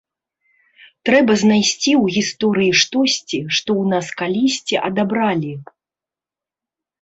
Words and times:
Трэба 1.09 1.33
знайсці 1.43 1.91
ў 2.03 2.15
гісторыі 2.15 2.71
штосьці, 2.81 3.39
што 3.59 3.69
ў 3.81 3.93
нас 3.93 4.05
калісьці 4.23 4.75
адабралі. 4.89 5.53